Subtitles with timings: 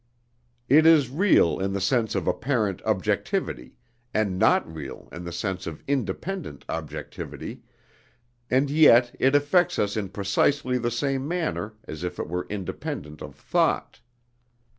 [0.67, 3.75] It is real in the sense of apparent objectivity,
[4.15, 7.61] and not real in the sense of independent objectivity,
[8.49, 13.21] and yet it affects us in precisely the same manner as if it were independent
[13.21, 13.99] of thought.